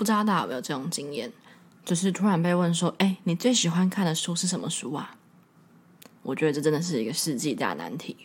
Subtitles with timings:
[0.00, 1.30] 不知道大家有没有这种经验，
[1.84, 5.14] 就是突然被问说：“哎，你最喜欢看的书是什么书啊？”
[6.24, 8.16] 我觉得这真的是一个世纪大难题。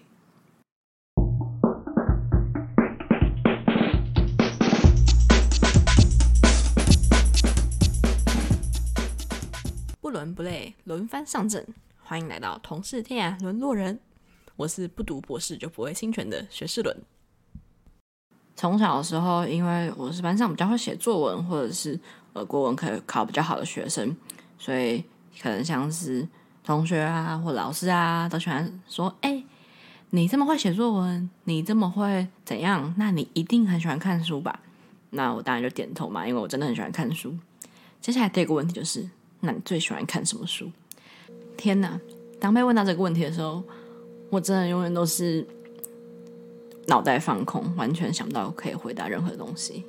[10.00, 11.68] 不伦不类，轮番上阵，
[12.02, 14.00] 欢迎来到同是天涯沦落人。
[14.56, 16.98] 我是不读博士就不会侵权的学士伦。
[18.56, 22.00] 从小的时候，因为我是班上比较会写作文，或者是
[22.32, 24.16] 呃国文可以考比较好的学生，
[24.58, 25.04] 所以
[25.42, 26.26] 可能像是
[26.64, 29.44] 同学啊或老师啊都喜欢说：“哎，
[30.12, 32.94] 你这么会写作文，你这么会怎样？
[32.98, 34.62] 那你一定很喜欢看书吧？”
[35.12, 37.36] 那我当然就点头嘛，因为我真的很喜欢看书。
[38.00, 39.10] 接下来第二个问题就是：
[39.42, 40.72] 那你最喜欢看什么书？
[41.58, 42.00] 天哪！
[42.40, 43.62] 当被问到这个问题的时候，
[44.30, 45.46] 我真的永远都是。
[46.88, 49.84] 脑袋放空，完全想不到可以回答任何东西。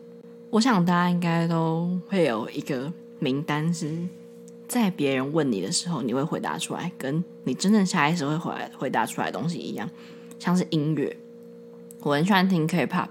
[0.50, 3.98] 我想大家应该都会有一个名单，是
[4.66, 9.88] 在别人问你的时候，你会回答出来，跟你真正下意识会回来回答出来的东西一样。
[10.38, 11.16] 像是音乐，
[12.00, 13.08] 我很喜欢听 K-pop，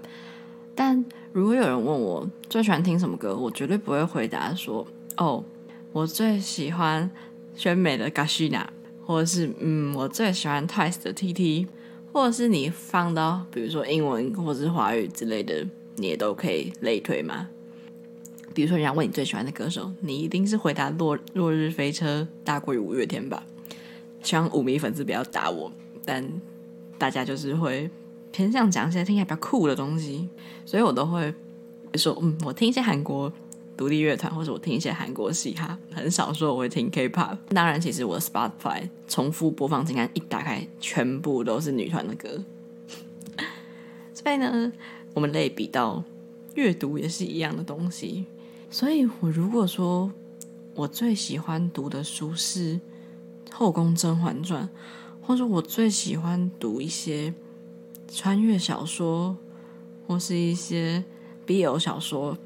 [0.74, 4.86] 但如果有人问我最喜欢听什么歌，我绝对不会回答说
[5.18, 5.44] ：“哦，
[5.92, 7.08] 我最喜欢
[7.54, 8.64] 选美的 Gashina，
[9.04, 11.66] 或者是嗯，我最喜欢 Twice 的 TT。”
[12.16, 17.46] 或者是你放到比如说英文或者是华语之类的，你也都可以类推吗？
[18.54, 23.44] 比如说人家问你最喜欢的歌手，你一定是回答落落日飞车大过于五月天吧？
[24.22, 25.70] 希望五迷粉丝不要打我，
[26.06, 26.26] 但
[26.96, 27.90] 大家就是会
[28.32, 30.26] 偏向讲一些听起来比较酷的东西，
[30.64, 31.34] 所以我都会
[31.96, 33.30] 说，嗯，我听一些韩国。
[33.76, 37.36] 独立乐团，或者我听一些韩国嘻哈，很少说我会听 K-pop。
[37.50, 42.42] 当然，其实我的 Spotify 重复播放清单一打开，全部都是女团的歌。
[44.14, 44.72] 所以呢，
[45.12, 46.02] 我们类比到
[46.54, 48.24] 阅读也是一样的东西。
[48.70, 50.10] 所以我如果说
[50.74, 52.74] 我最喜欢读的书是
[53.52, 54.64] 《后宫甄嬛传》，
[55.26, 57.34] 或者我最喜欢读一些
[58.10, 59.36] 穿越小说，
[60.06, 61.04] 或是一些
[61.46, 62.36] BL 小说。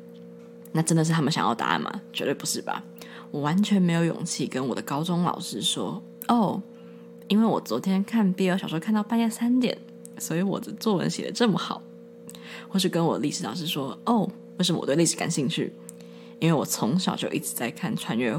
[0.73, 1.91] 那真的是他们想要答案吗？
[2.13, 2.83] 绝对不是吧！
[3.31, 6.61] 我完全没有勇气跟我的高中老师说：“哦，
[7.29, 9.77] 因为我昨天看 BL 小说看到半夜三点，
[10.19, 11.83] 所以我的作文写得这么好。”
[12.69, 15.73] 或是跟我历史老师说：“哦，为什么我对历史感兴趣？
[16.39, 18.37] 因为我从小就一直在看穿越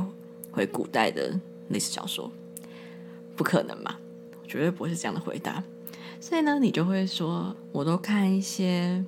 [0.51, 1.37] 回古代的
[1.69, 2.31] 历史小说。”
[3.35, 3.95] 不可能嘛！
[4.47, 5.63] 绝对不会是这样的回答。
[6.19, 9.03] 所以呢，你就会说：“我都看一些。”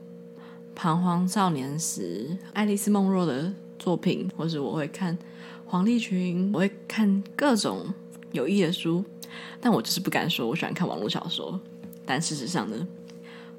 [0.76, 5.18] 彷徨少年时，爱丽丝梦若的作品，或是我会看
[5.66, 7.86] 黄立群，我会看各种
[8.32, 9.04] 有益的书，
[9.62, 11.60] 但我就是不敢说我喜欢看网络小说。
[12.06, 12.88] 但事实上呢，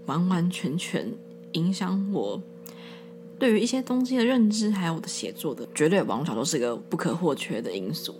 [0.06, 1.10] 完完全全
[1.52, 2.40] 影响我
[3.38, 8.14] 对于一些东西的认知，还有我的写作的，绝对网络小说是个不可或缺的因素。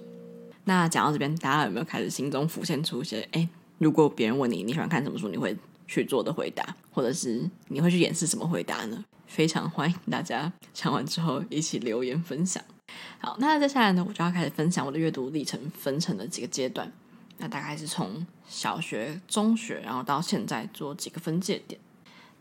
[0.64, 3.28] 那讲到这边，大家有没有开始心中浮现出一些？
[3.32, 3.46] 哎，
[3.78, 5.54] 如果别人问你你喜欢看什么书，你会？
[5.94, 9.04] 去做的回答，或者是你会去演示什么回答呢？
[9.28, 12.60] 非常欢迎大家讲完之后一起留言分享。
[13.20, 16.90] 好，那接下来呢，我就要开始分享我的阅读历程，分成了几个阶段。
[17.38, 21.80] 那大概是从小学、中学，然后到现在做几个分界点。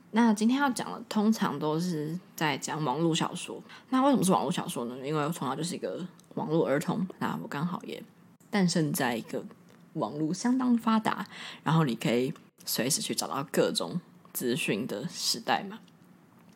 [0.10, 3.62] 那今天要讲的，通常都是在讲网络小说。
[3.92, 4.98] 那为什么是网络小说呢？
[5.06, 6.04] 因为我从小就是一个
[6.34, 8.02] 网络儿童，那我刚好也
[8.50, 9.46] 诞生在一个
[9.94, 11.28] 网络相当发达，
[11.64, 12.34] 然后你可以。
[12.66, 14.00] 随时去找到各种
[14.32, 15.80] 资讯的时代嘛。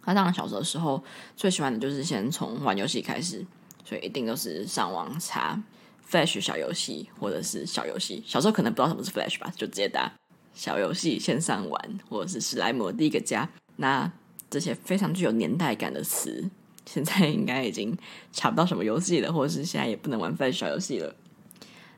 [0.06, 1.04] 那当然，小时候的时候
[1.36, 3.46] 最喜欢的就是先从玩游戏开始，
[3.84, 5.62] 所以一定都是上网查
[6.10, 8.24] Flash 小游戏或者是小游戏。
[8.26, 10.10] 小时候可能不知道什么是 Flash 吧，就直接打
[10.54, 13.50] 小游戏线上玩，或者是史莱姆第一个家。
[13.76, 14.10] 那
[14.50, 16.50] 这些非常具有年代感的词，
[16.86, 17.94] 现在应该已经
[18.32, 21.14] 查不到什么游戏了，或者是现在也不能玩 Flash 小游戏了。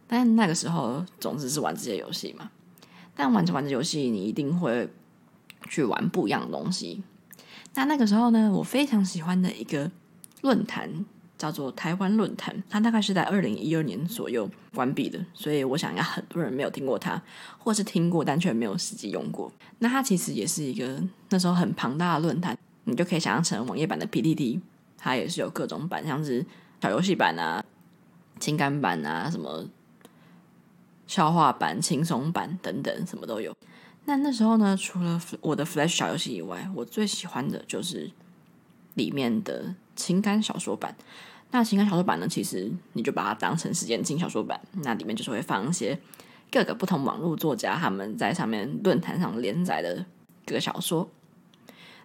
[0.08, 2.50] 但那个时候总之是玩这些游戏嘛。
[3.20, 4.88] 但玩着玩着游戏，你一定会
[5.68, 7.04] 去玩不一样的东西。
[7.74, 9.92] 那那个时候呢，我非常喜欢的一个
[10.40, 10.90] 论坛
[11.38, 17.22] 叫做台湾论坛，它大概是在二零一二年左右关闭的，所以我想应该很多人没有听过它，
[17.58, 19.52] 或是听过但却没有实际用过。
[19.80, 24.62] 那它其实也是一个那时候很庞大的论坛，你就可以想象成网页版的 PTT，
[24.98, 26.46] 它也是有各种版，像是
[26.82, 27.62] 小游戏版啊、
[28.40, 29.66] 情感版啊什么。
[31.10, 33.52] 笑话版、轻松版等等，什么都有。
[34.06, 38.12] 那那时候呢，除了我的 Flash 小游戏以外，我最喜欢的就是
[38.94, 40.96] 里面的情感小说版。
[41.50, 44.62] 那情感小说版呢，其实你就把它当成是言情小说版。
[44.84, 46.00] 那里面就是会放一些
[46.52, 50.06] 各个不同网络作家他们在上面论坛上连载的
[50.46, 51.10] 各个小说。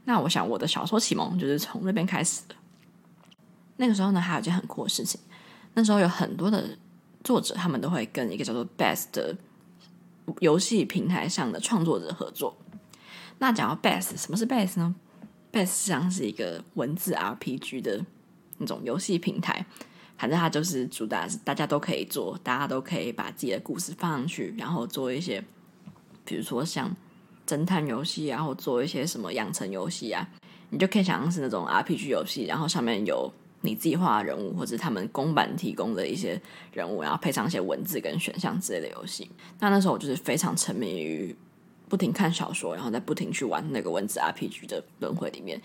[0.07, 2.55] 那我想我的小说启蒙就是从那边开始的。
[3.77, 5.21] 那个时候呢，还有一件很酷的事情，
[5.75, 6.71] 那时候有很多的
[7.25, 9.37] 作者，他们都会跟一个叫做 Best 的
[10.41, 12.57] 游戏平台上的创作者合作。
[13.39, 14.95] 那讲到 Best，什么是 Best 呢
[15.53, 18.05] ？Best 实际上是一个文字 RPG 的
[18.59, 19.67] 那种游戏平台，
[20.17, 25.43] 反正它就是主打是大家都可以做，大家都可以把自己的故事放上去，然后做一些，
[26.25, 26.95] 比如说像
[27.47, 30.29] 侦探游戏然后做一些什么养成游戏啊，
[30.71, 33.33] 你就可以想象是那种 RPG 游戏，然后上面有
[33.65, 36.41] 你自己画的人物，或者他们公版提供的一些
[36.73, 39.29] 人物，然后配上一些文字跟选项之类的游戏。
[39.59, 41.35] 那那时候我就是非常沉迷于。
[41.87, 45.61] 不停看小说，然后再不停去玩那个文字 RPG 的轮回里面，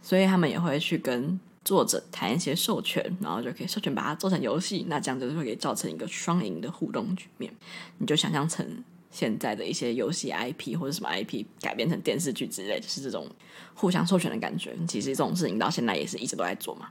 [0.00, 7.52] 所以他们也会去跟作者谈一些授权，然后就可以授权把它做成游戏，那这样就会给造成一个双赢的互动局面。
[7.98, 13.26] 你就想象成现在的一些游戏 IP 或者什么 IP 改编成电视剧之类，就是这种
[13.74, 14.74] 互相授权的感觉。
[14.88, 16.88] 其实这种事情到现在也是一直都在做嘛。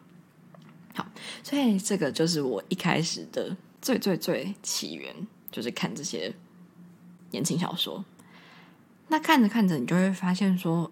[0.93, 1.05] 好，
[1.43, 5.15] 所以这个就是我一开始的最最最起源，
[5.51, 6.33] 就是看这些
[7.31, 8.03] 言情小说。
[9.07, 10.91] 那看着看着，你就会发现说，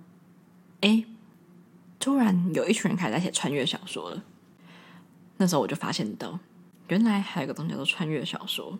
[0.81, 1.05] 哎，
[1.99, 4.23] 突然有一群人开始在写穿越小说了。
[5.37, 6.39] 那时候我就发现到，
[6.87, 8.77] 原来还有个东西叫做穿越小说。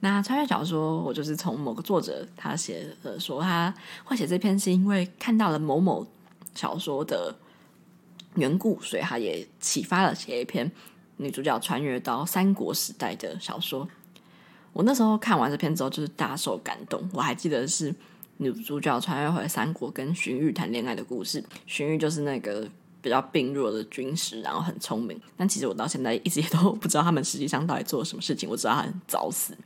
[0.00, 3.74] 那穿越小说，我就是从某个作者他写的说，他
[4.04, 6.06] 会写这篇是因为看到了某某
[6.54, 7.34] 小说的
[8.36, 10.70] 缘故，所以他也启发了写一篇
[11.16, 13.86] 女主角穿越到三国时代的小说。
[14.72, 17.06] 我那时候看完这篇之后，就是大受感动。
[17.12, 17.94] 我还记得是。
[18.38, 21.42] 女主角穿越回三国，跟荀彧谈恋爱的故事。
[21.66, 22.68] 荀彧就是那个
[23.00, 25.18] 比较病弱的军师，然后很聪明。
[25.38, 28.46] 但其实我到现在一直也都不知道他们实际上到底做了什么事情。
[28.46, 29.56] 我知道他很早死，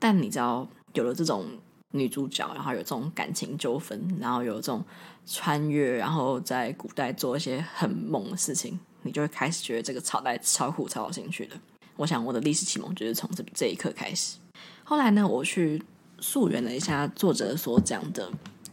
[0.00, 1.46] 但你知道有了这种
[1.92, 4.84] 女主角，然后有这种感情纠纷，然后有这种
[5.26, 11.56] 穿越，然后在古代做一些很猛的事情，你就会开始觉得这个朝代超酷、超有兴趣的。
[11.96, 14.38] 我想我的历史启蒙就是从这这一刻开始。
[14.84, 15.82] 后来呢，我去。
[16.22, 18.30] 溯源了一下作者所讲的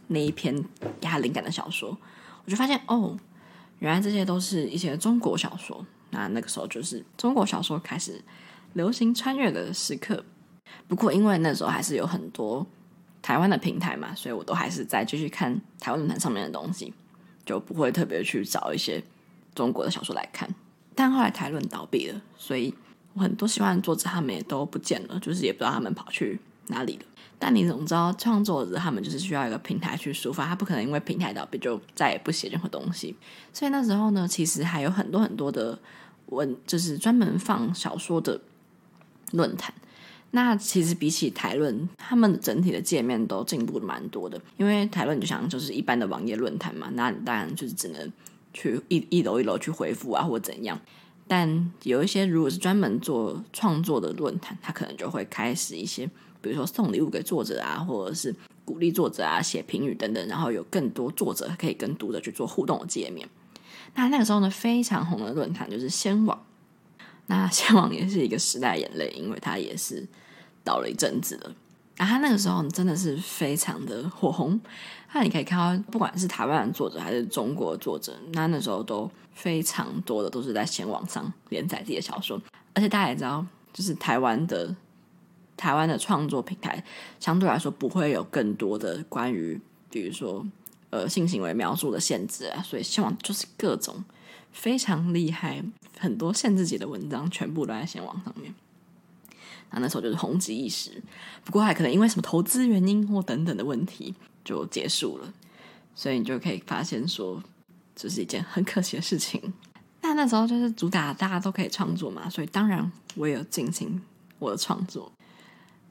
[0.08, 0.54] 那一篇
[1.00, 1.96] 给他灵感的小说，
[2.44, 3.16] 我就发现哦，
[3.78, 5.82] 原来这些都是一些中国小说。
[6.10, 8.22] 那那个时候就是中国小说开始
[8.74, 10.22] 流行穿越的时刻。
[10.86, 12.66] 不过因为那时候还是有很多
[13.20, 16.92] 台湾的平台嘛，所以我都还是在继续看台湾论坛上面的东西，
[17.44, 19.02] 就不会特别去找一些
[19.54, 20.48] 中国的小说来看。
[20.94, 22.74] 但后来台论倒闭了，所以
[23.14, 27.02] 我很多喜欢的作者他们也都不见了，就是也不知道他们跑去哪里了。
[27.38, 33.14] 但你总知道，创作者他们就是需要一个平台去抒发，他不可能因为平台倒闭就再也不写任何东西。
[33.52, 35.78] 所以那时候呢，其实还有很多很多的
[36.26, 38.40] 文，就是专门放小说的
[39.30, 39.72] 论坛。
[40.30, 44.38] 那其实比起台论，他们整体的界面都进步的蛮多的。
[44.56, 48.12] 因为台论就像就是一般的网页论坛嘛，那你当然就是只能
[48.52, 50.78] 去一一楼一楼去回复啊，或怎样。
[51.26, 56.08] 但有一些如果是专门做创作的论坛，他可能就会开始一些。
[56.40, 58.34] 比如说送礼物给作者啊，或者是
[58.64, 63.28] 鼓励作者啊，写评语等等，然后有更多作者可以跟读者去做互动的界面。
[63.94, 66.40] 那那个时候呢，非常红的论坛就是先网。
[67.28, 70.06] 那先网也是一个时代眼泪，因为它也是
[70.62, 71.54] 倒了一阵子了。
[71.96, 74.60] 啊，他那个时候真的是非常的火红。
[75.12, 82.40] 那你可以看到，不管是台湾的作者还是中国作者，那那时候都非常多的都是在先网上连载自己的小说。
[82.74, 84.74] 而且大家也知道，就是台湾的。
[85.56, 86.80] 台湾的创作平台
[87.18, 89.60] 相对来说不会有更多的关于，
[89.90, 90.46] 比如说
[90.90, 93.96] 呃性行为描述的限制啊，所以先网就是各种
[94.58, 95.62] 非常厉害，
[96.00, 98.52] 很多限制级的文章全部都在先网上面。
[99.70, 101.00] 那那时候就是红极一时，
[101.44, 104.12] 不过还可能因为什么投资原因或等等的问题
[104.44, 105.32] 就结束了，
[105.94, 107.40] 所以你就可以发现说
[107.94, 109.40] 这是一件很可惜的事情。
[110.02, 114.02] 那那时候就是主打大家都可以创作嘛，所以当然我也有进行
[114.40, 115.12] 我的创作。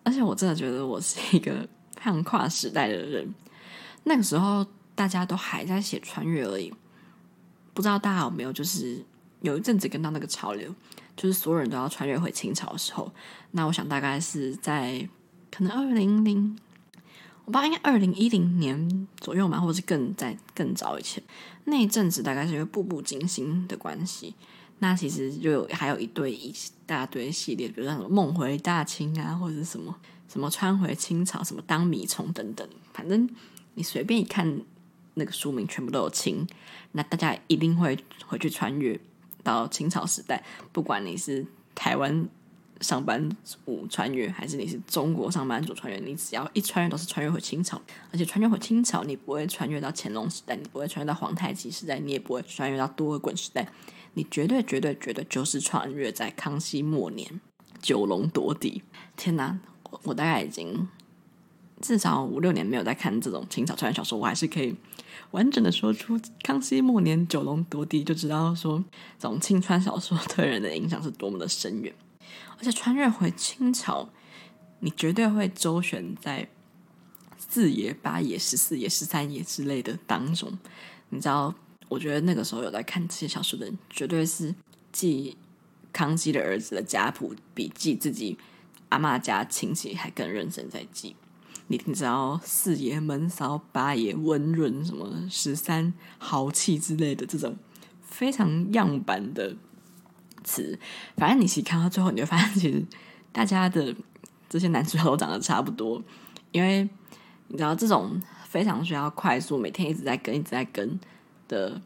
[0.03, 1.51] 而且我真的觉得我是一个
[1.95, 3.33] 非常跨时代的人。
[4.03, 6.73] 那个时候大家都还在写穿越而已，
[7.77, 9.05] 不知道大家有没有就是
[9.41, 10.73] 有一阵子跟到那个潮流，
[11.15, 13.11] 就是所有人都要穿越回清朝的时候。
[13.51, 15.07] 那我想大概是在
[15.51, 16.57] 可能二零零，
[17.45, 21.21] 我不知道应该二零一零年左右嘛，或者是更在更早以前
[21.65, 24.33] 那一阵子，大概是因为步步惊心的关系。
[24.79, 26.51] 那其实就有还有一堆一
[26.87, 29.95] 大堆系列，比如说什么梦回大清啊，或者是什么
[30.27, 33.29] 什么穿回清朝，什么当米虫等等，反正
[33.75, 34.59] 你随便一看
[35.17, 36.47] 那个书名，全部都有清。
[36.93, 38.99] 那大家一定会回去穿越
[39.43, 41.45] 到清朝时代，不管你是
[41.75, 42.27] 台湾
[42.81, 47.81] 上班族穿越，还是你是中国上班族穿越，你只要一穿越都是穿越回清朝。
[48.11, 53.67] 而且穿越回清朝，你不会穿越到乾隆时代，你不会穿越到皇太极时代，你也不会穿越到多尔衮时代。
[54.13, 57.39] 你绝对绝对绝对就是穿越在康熙末年，
[57.81, 58.81] 九龙夺嫡。
[59.15, 59.59] 天哪，
[59.91, 60.87] 我我大概已经
[61.81, 64.75] 至少五六年没有在看这种清朝穿越小说，我还是可以
[65.31, 68.83] 完整的说出康熙末年九龙夺嫡，就知道说
[69.19, 71.93] 这种清穿小说对人的影响是多么的深远。
[72.57, 74.09] 而且穿越回清朝，
[74.79, 76.47] 你绝对会周旋在
[77.37, 80.57] 四爷、八爷、十四爷、十三爷之类的当中，
[81.09, 81.53] 你知道。
[81.89, 84.53] 我觉得那个时候有在看这些小说的人，绝对是
[84.91, 85.37] 记
[85.93, 88.37] 康熙的儿子的家谱，比记自己
[88.89, 91.15] 阿嬷家亲戚还更认真在记。
[91.67, 97.55] 你你知道四爷闷骚，八爷温润，什么十三豪气之类的这种
[98.01, 99.55] 非常样板的
[100.43, 100.77] 词，
[101.15, 102.83] 反正你其实看到最后，你会发现其实
[103.31, 103.95] 大家的
[104.49, 106.01] 这些男主角都长得差不多，
[106.51, 106.89] 因为
[107.47, 110.99] 你知道这种非常需要快速，每天一直在跟，一直在跟。
[111.49, 111.81] 的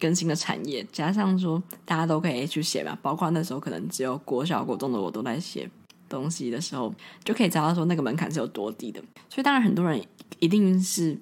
[0.00, 5.70] 更新的产业，加上说大家都可以去写嘛，包括那时候可能只有国小、国中的我都在写
[6.08, 9.00] 东西的时候，就可以知道说那个门槛是有多低的。
[9.28, 10.02] 所以当然很多人
[10.38, 11.16] 一定是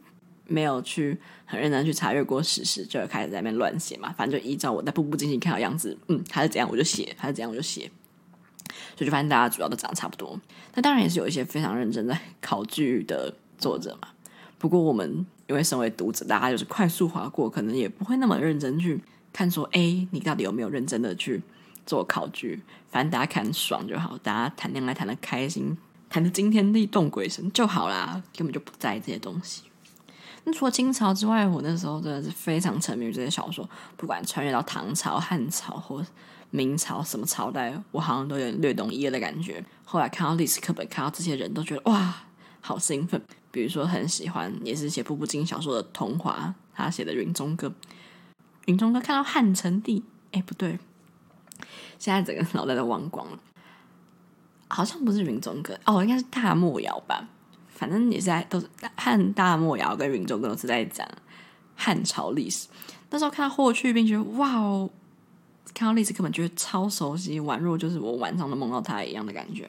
[0.46, 4.12] 没有去很认真去查阅过史实，就开始在那边乱写嘛。
[4.16, 7.90] 反正就依照我在《步步惊心》看到样子，嗯，还是怎样我就写，还是怎样我就写。
[8.96, 10.40] 所以就发现大家主要都长得差不多。
[10.74, 14.08] 那当然也是有一些非常认真在考据的作者嘛。
[14.58, 15.26] 不过我们。
[15.48, 19.00] 因为身为读者，大家就是快速划过，可能也不会那么认真去
[19.32, 19.48] 看。
[19.48, 21.40] 说，哎，你到底有没有认真的去
[21.86, 22.60] 做考据？
[22.90, 25.78] 反正大家看爽就好，大家谈恋爱谈的开心，
[26.10, 29.62] 谈的惊天地动鬼神就好啦，根本就不在意这些东西。
[30.44, 36.04] 那除了清朝之外，我那时候真的是非常沉迷于这些小说，不管穿越到唐朝、汉朝或
[36.50, 39.64] 明朝什么朝代，我好像都有略懂一二的感觉。
[39.84, 42.14] 后来看到历史课本，看到这些人都觉得哇，
[42.60, 43.20] 好兴奋。
[43.50, 47.68] 比如说很喜欢，也是写步步惊心小说的桐华，他写的《云中歌》。
[48.66, 50.78] 云中歌看到汉成帝，哎，不对，
[51.98, 53.38] 现在整个脑袋都忘光了，
[54.68, 57.28] 好像不是云中歌哦，应该是大漠谣吧。
[57.68, 61.06] 反正也是在都是汉大漠谣跟云中歌都是在讲
[61.74, 62.68] 汉朝历史。
[63.10, 64.88] 那时候看到霍去病，觉得哇哦，
[65.74, 69.68] 看到历史课本觉得超熟悉，宛若就是我晚上都梦到他一样的感觉。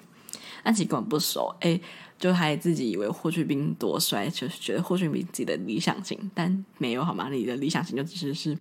[0.64, 1.80] 但其实根本不熟，哎。
[2.18, 7.30] 就还自己以为霍去病多帅，就是觉得霍去病自己的理想型，但没有好吗？
[7.30, 8.58] 你的理想型就只是是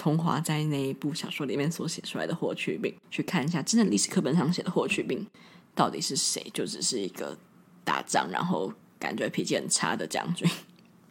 [0.00, 2.94] 桐华在那一部小说里面所写出来的霍去病。
[3.10, 5.26] 去看一下真的历史课本上写的霍去病
[5.74, 6.50] 到底是谁？
[6.54, 7.36] 就只是一个
[7.84, 10.48] 打仗然后感觉脾气很差的将军。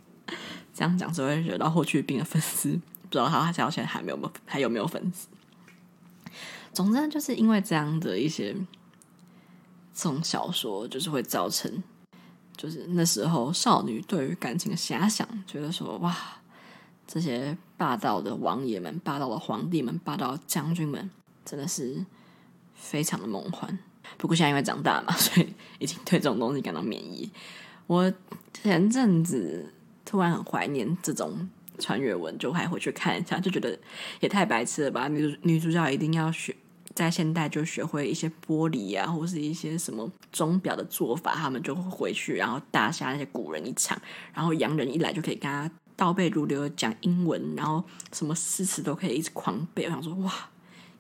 [0.74, 2.72] 这样讲只会惹到霍去病的粉丝，
[3.04, 5.28] 不知道他到现在还没有还有没有粉丝。
[6.74, 8.56] 总之就是因为这样的一些。
[9.92, 11.84] 这种小说就是会造成，
[12.56, 16.39] 就是那时候少女对于感情的遐想，觉得说哇，
[17.12, 21.10] 这些霸道的王爷们、霸道的皇帝们、霸道的将军们，
[21.44, 22.06] 真的是
[22.76, 23.80] 非常的梦幻。
[24.16, 27.28] 不过现在因为长大嘛，所以已经对这种东西感到免疫。
[27.88, 28.14] 我
[28.54, 29.74] 前阵子
[30.06, 31.50] 突然很怀念这种
[31.80, 33.76] 穿越文，就还回去看一下，就觉得
[34.20, 35.08] 也太白痴了吧！
[35.08, 36.56] 女女主角一定要学。
[36.96, 44.00] 在现代就学会一些玻璃啊，或是一些什么钟表的做法，他们就会回去，然后大杀那些古人一场，
[44.34, 49.84] 然后洋人一来就可以跟他倒背如流讲英文，然后什么诗词都可以一直狂背。
[49.84, 50.34] 我想说，哇，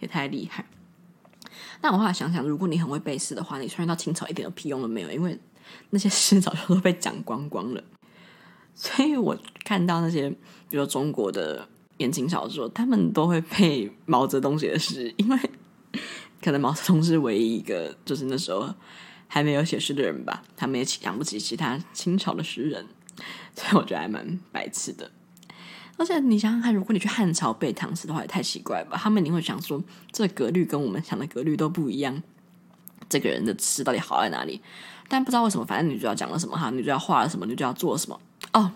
[0.01, 0.65] 也太厉害！
[1.81, 5.39] 那我后来想想，如果你很会背诗的话，你穿越到清朝一点屁用都没有，因为
[5.91, 7.81] 那些诗早就都被讲光光了。
[8.75, 11.65] 所以我看到那些，比如说中国的
[11.97, 15.39] 言情小说，他们都会背毛泽东写的诗，因为。
[16.41, 18.73] 可能毛泽东是唯一一个，就是那时候
[19.27, 20.41] 还没有写诗的人吧。
[20.55, 22.85] 他们也养不起其他清朝的诗人，
[23.55, 25.09] 所以我觉得还蛮白痴的。
[25.97, 28.97] 而且你想想看，如果你去汉朝背唐诗的话，也太奇怪吧？
[28.97, 32.23] 他们一定会想说，这格律跟我们想的格律都不一样。
[33.09, 34.61] 这个人的诗到底好在哪里？
[35.07, 38.19] 但不知道为什么，反正女主角讲了什么哈，女主角画了什么，女主角做了什么
[38.53, 38.71] 哦。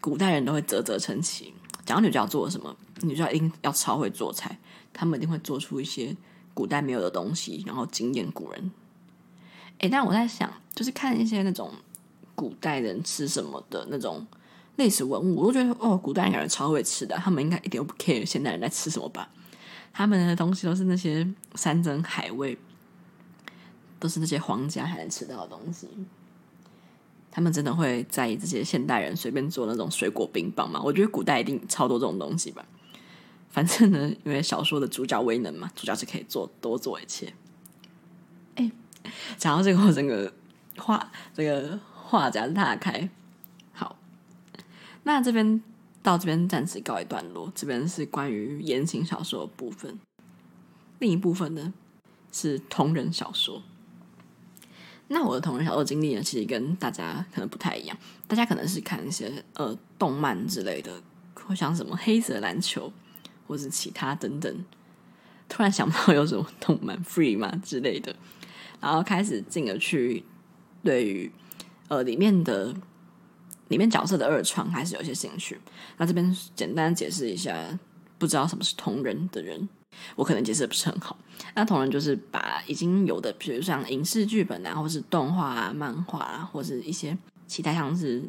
[0.00, 1.52] 古代人都会啧啧称奇，
[1.84, 4.58] 讲女主角做了什么，女主角一定要超会做菜。
[4.92, 6.16] 他们一定会做出一些
[6.52, 8.70] 古代没有的东西，然后惊艳古人。
[9.78, 11.72] 诶，但我在想，就是看一些那种
[12.40, 14.26] 古代人吃什么的那种
[14.76, 19.28] 历史文物，我都觉得哦，古代人感觉超会吃的，他们应该一点都不 care 现代人在吃什么吧？
[19.92, 22.56] 他们的东西都是那些山珍海味，
[23.98, 25.86] 都是那些皇家才能吃到的东西。
[27.30, 30.80] 他们真的会在意这些现代人随便做那种水果冰棒吗？
[30.82, 32.64] 我觉得古代一定超多这种东西吧。
[33.50, 37.34] 反正呢，因为小说的主角威能嘛，主角是可以做多做一切。
[38.54, 38.72] 哎，
[39.36, 40.32] 讲到这个，我整个
[40.78, 41.78] 话这个
[42.10, 43.08] 话匣子大开。
[43.72, 43.96] 好，
[45.04, 45.62] 那这边
[46.02, 47.52] 到这边暂时告一段落。
[47.54, 49.98] 这边是关于言情小说的部分，
[50.98, 51.72] 另一部分呢
[52.32, 53.62] 是同人小说。
[55.06, 57.96] 那我的同人小说经历呢，其实跟大家可能不太一样。
[58.26, 61.00] 大家可能是看一些呃动漫之类的，
[61.34, 62.92] 或像什么黑色篮球，
[63.46, 64.64] 或是其他等等。
[65.48, 68.14] 突然想不到有什么动漫 free 嘛之类的，
[68.80, 70.24] 然后开始进而去
[70.84, 71.32] 对于
[71.90, 72.72] 呃里面的
[73.68, 75.60] 里面角色的二创还是有些兴趣。
[75.98, 77.78] 那这边简单解释一下，
[78.16, 79.68] 不知道什么是同人的人。
[80.14, 81.18] 我可能解释的不是很好。
[81.54, 87.16] 那同人就是把已经有的，比如像影视剧本啊，或是动画啊、漫画啊，或是一些
[87.48, 88.22] 其他像是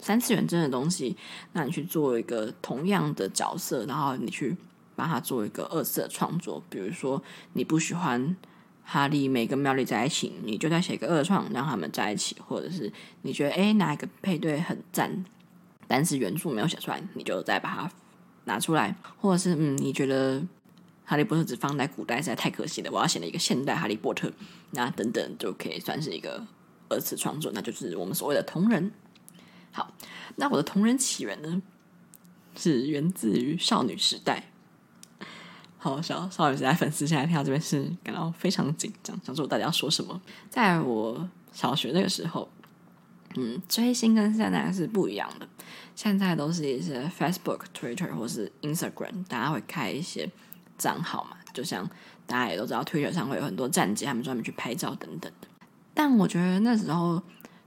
[0.00, 1.16] 三次元真的东西，
[1.52, 4.56] 那你去做一个同样的角色，然后你去
[4.96, 6.62] 帮他做一个二次创作。
[6.68, 7.22] 比如说
[7.52, 8.36] 你不喜欢
[8.86, 12.90] 哈利、梅跟妙丽在一起，你就再写一个二创让他们在一起；或者是
[13.22, 15.24] 你觉得哎哪一个配对很赞，
[15.88, 17.90] 但是元素没有写出来，你就再把它
[18.44, 20.42] 拿出来；或者是嗯你觉得。
[21.08, 24.28] 哈利波特只放在古代实在太可惜了，我要写了一个现代哈利波特，
[24.72, 26.44] 那等等就可以算是一个
[26.88, 28.90] 二次创作，那就是我们所谓的同人。
[29.70, 29.94] 好，
[30.34, 31.62] 那我的同人起源呢，
[32.56, 34.50] 是源自于少女时代。
[35.86, 40.20] 好，少少女时代粉丝现在听到这边是感到非常紧张，想说我到底要说什么？
[40.50, 42.48] 在我小学那个时候，
[43.36, 45.48] 嗯，追星跟现在是不一样的，
[45.94, 50.28] 现在都是一些 Facebook、Twitter 或是 Instagram，大家会开一些。
[50.78, 51.88] 账号嘛，就像
[52.26, 55.48] 大家也都知道，Twitter 上会有很多站姐，他们专门去拍照等等的。
[55.94, 57.22] 但我觉得那时候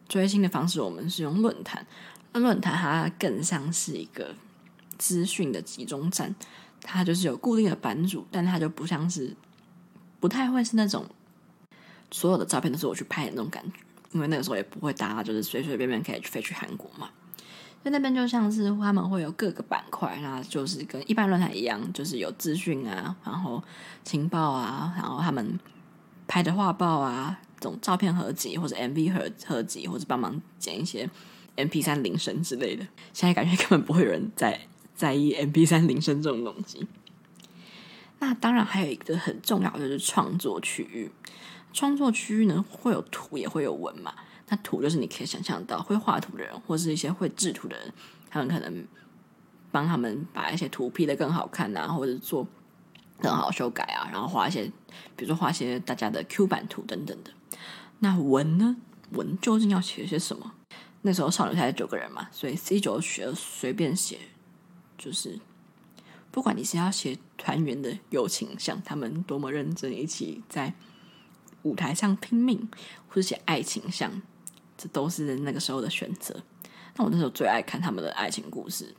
[0.07, 1.83] 追星的方式，我们是用论坛。
[2.33, 4.35] 那论坛它更像是一个
[4.99, 6.35] 资讯的集中站，
[6.81, 9.35] 它就是有固定的版主，但它就不像是，
[10.19, 11.05] 不太会是那种
[12.11, 13.79] 所有的照片都是我去拍的那种感觉，
[14.13, 17.09] 因为那个时候也不会大家就是随随便便可以飞去韩国嘛。
[17.81, 23.63] 所以那边就像是他们会有各个板块，那就是跟一般论坛一样，就是有资讯啊，然后
[24.03, 25.57] 情报啊，然后他们
[26.27, 31.09] 拍的画报啊，这种照片合集或者 MV 合合集，或者帮忙剪一些
[31.55, 32.85] MP3 铃声之类的。
[33.13, 34.59] 现在感觉根本不会有人在
[34.99, 36.85] 在意 MP3 铃声这种东西。
[38.19, 41.09] 那当然还有一个很重要的就是创作区域，
[41.71, 44.13] 创作区域呢会有图也会有文嘛。
[44.49, 47.93] 那图就是你可以想象到，会画图的人或是一些会制图的人，
[48.29, 48.85] 他们可能
[49.71, 52.45] 帮他们把一些图 P 的更好看啊，或者做
[53.21, 54.65] 更好修改啊，然后画一些，
[55.15, 57.31] 比如说画一些大家的 Q 版图等等的。
[57.99, 58.75] 那文呢？
[59.11, 60.51] 文究竟要写些什么？
[61.03, 64.19] 那时候少女才九个人嘛，所以 C 九学随便写，
[64.99, 65.39] 就是
[66.29, 70.75] 不管你是要写团员的友情，像他们多么认真一起在
[71.63, 72.69] 舞台上拼命，
[73.07, 74.21] 或是写爱情像。
[74.81, 76.41] 这都是那个时候的选择。
[76.95, 78.95] 那我那时候最爱看他们的爱情故事，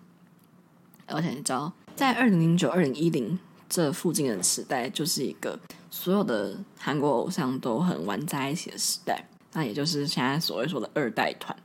[1.06, 5.58] 而且你知道，在二零零九、二零一零这附近的时代，就是一个
[5.90, 9.26] 所有的韩国偶像都很玩在一起的时代。
[9.54, 11.56] 那也就是现在所谓说的二代团。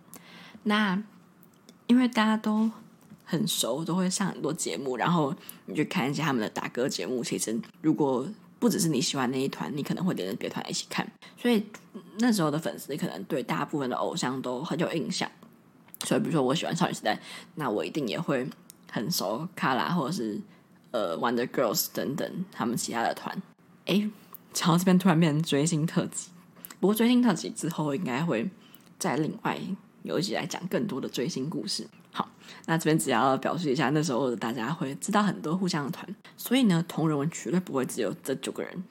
[0.63, 1.04] 那
[1.88, 2.71] 因为大家都
[3.25, 5.33] 很熟，都会上很多节目，然后
[5.65, 7.23] 你去看一下他们的打歌节目。
[7.23, 8.27] 其实如果
[8.59, 11.05] 不只是你喜欢那一团，你可能会连着别团一起看，
[11.38, 11.63] 所以
[12.19, 15.29] 那时候的粉丝可能对大部分的偶像都很有印象。
[16.03, 17.19] 所以，比如说我喜欢少女时代，
[17.55, 18.47] 那我一定也会
[18.91, 20.39] 很熟 Kara 或者是
[20.91, 23.41] 呃 Wonder Girls 等等他们其他的团。
[23.85, 24.09] 哎，
[24.59, 26.29] 然后这边突然变成追星特辑，
[26.79, 28.49] 不过追星特辑之后应该会
[28.99, 29.59] 再另外
[30.03, 31.88] 有一集来讲更多的追星故事。
[32.15, 32.30] 好，
[32.65, 38.84] 那这边只要表示一下，那时候大家会知道很多互相的团，所以呢，同人文绝对不会只有这九个人，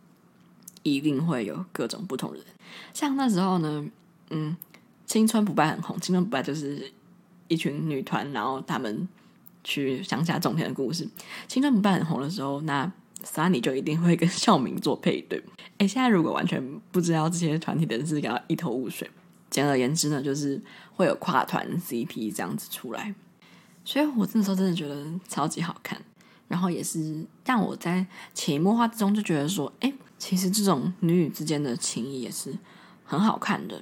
[0.83, 2.47] 一定会有各种不同的人。
[2.93, 3.87] 像那时候呢，
[4.29, 4.55] 嗯，
[5.07, 6.93] 青春不败很红，青春不败就是
[7.49, 9.09] 一群女团，然后他们
[9.63, 11.09] 去乡下种田的故事。
[11.49, 12.93] 青春不败很红的时候，那
[13.25, 15.43] 莎妮就一定会跟 孝明做配对。
[15.79, 19.11] 哎，现在如果完全不知道这些团体的人，是感到一头雾水。
[19.55, 20.61] 简而言之呢，就是
[20.97, 23.14] 会有跨团 CP 这样子出来，
[23.85, 26.03] 所以我那时候真的觉得超级好看，
[26.49, 32.53] 然后也是让我在潜移默化之中就觉得说，哎，其实这种女女之间的情谊也是
[33.05, 33.81] 很好看的。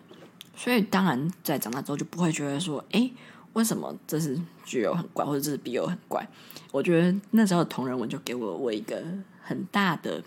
[0.54, 3.10] 所以当然在长大之后就不会觉得说，哎，
[3.54, 6.28] 为什么这是剧友很怪，或者这是 BL 很怪？
[6.70, 9.02] 我觉得那时候的同人文就给我我一个
[9.42, 10.22] 很大的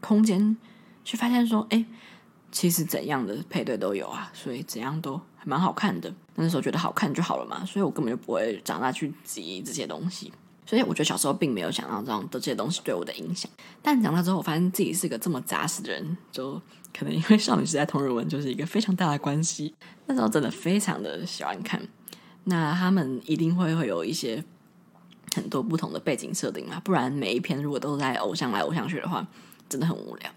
[0.00, 0.56] 空间
[1.04, 1.84] 去发现说，哎。
[2.54, 6.14] 其实怎样的配对都有啊，所以怎样都还蛮好看的。
[6.36, 10.32] 那时候觉得好看就好了嘛，所以我根本就不会长大去记这些东西。
[10.64, 13.50] 所以我觉得小时候并没有想到这样的这些东西对我的影响。
[13.82, 16.52] 但长大之后，我发现自己是个这么杂食的人，就
[16.96, 19.74] 可能因为少女时代同人文就是一个非常大的关系。
[20.06, 21.82] 那时候真的非常的喜欢看，
[22.44, 24.42] 那他们一定会会有一些
[25.34, 29.26] 很多不同的背景设定嘛，不然每一篇如果都在偶像来偶像去的话，
[29.68, 30.30] 真的很无聊。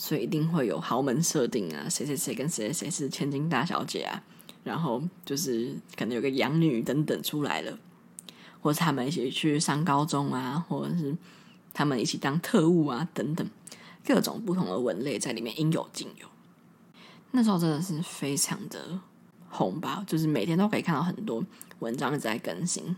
[0.00, 4.22] 所以一定会有豪门设定啊，谁谁谁跟谁谁是千金大小姐啊，
[4.62, 7.76] 然后就是可能有个养女等等出来了，
[8.60, 11.16] 或者他们一起去上高中啊，或者是
[11.74, 13.44] 他们一起当特务啊等等，
[14.06, 16.28] 各种不同的文类在里面应有尽有。
[17.32, 19.00] 那时候真的是非常的
[19.50, 21.44] 红吧，就是每天都可以看到很多
[21.80, 22.94] 文章一直在更新。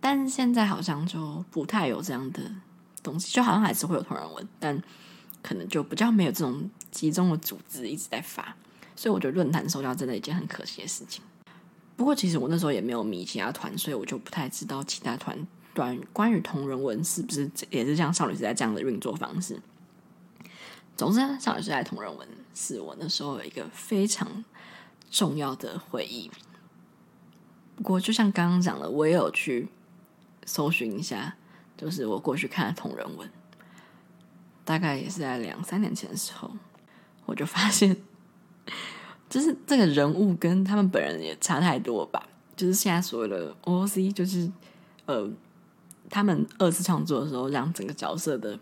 [0.00, 2.40] 但是现在好像就不太有这样的
[3.02, 4.80] 东西，就好像还是会有同人文，但
[5.46, 8.56] 可能就比较没有这种集中的组织一直在发。
[8.96, 11.22] 所以我觉得论坛收掉真的一件很可惜的事情。
[11.96, 19.60] 不过其实我那时候也没有迷其他团，所以我就不太知道其他团团关于同人文是不是也是像少女时代这样的运作方式。
[20.96, 24.44] 总之，少女时代同人文是我那时候有一个非常
[25.10, 26.30] 重要的回忆。
[27.76, 29.68] 不过，就像刚刚讲的，我也有去
[30.46, 31.36] 搜寻一下，
[31.76, 33.30] 就是我过去看的同人文，
[34.66, 36.50] 大概也是在两三年前的时候，
[37.24, 37.96] 我就发现，
[39.30, 42.28] 就是这个人物跟他们本人也差太多吧。
[42.54, 44.52] 就是现在所谓的 OOC，就是
[45.06, 45.26] 呃，
[46.10, 48.58] 他们二次创作的时候，让整个角色的。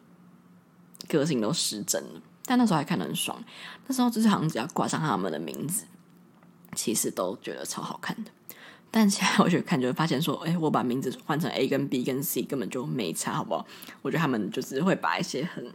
[1.07, 3.39] 个性都失真了，但那时候还看得很爽。
[3.87, 5.85] 那时候就是好像只要挂上他们的名字，
[6.75, 8.31] 其实都觉得超好看的。
[8.91, 13.67] 但现在我觉得看就会发现说，哎，我把名字换成 A 跟 B 跟 C 根本就没差，好不好？
[14.01, 15.71] 我觉得他们就是会把一些很，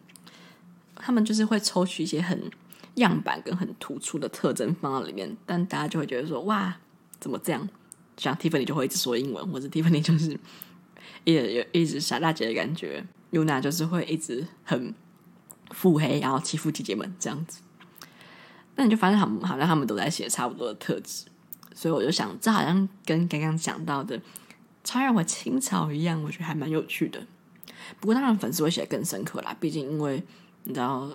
[0.99, 2.39] 他们就是会抽取一些很
[2.95, 6.77] 样板跟很突出的特征放到里面，但大家就会觉得说，哇，
[7.19, 7.67] 怎么这样？
[8.17, 10.39] 像 Tiffany 就会一直说英文，或者 Tiffany 就是
[11.23, 14.93] 一直有一直傻大姐的感觉，Yuna 就是会一直很。
[15.71, 17.61] 腹黑，然后欺负姐姐们这样子，
[18.73, 21.25] 那你就发现他们好像他们都在写差不多的特质，
[21.75, 24.19] 所以我就想，这好像跟刚刚讲到的
[24.83, 27.23] 超越我清朝一样，我觉得还蛮有趣的。
[27.99, 30.23] 不过当然粉丝会写更深刻啦，毕竟因为
[30.63, 31.09] 你知道，